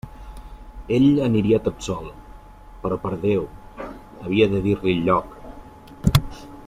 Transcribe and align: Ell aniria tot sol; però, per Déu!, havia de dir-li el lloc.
Ell 0.95 1.19
aniria 1.25 1.59
tot 1.67 1.85
sol; 1.87 2.07
però, 2.85 2.97
per 3.05 3.13
Déu!, 3.27 3.45
havia 3.85 4.49
de 4.55 4.63
dir-li 4.65 4.97
el 4.97 5.05
lloc. 5.11 5.41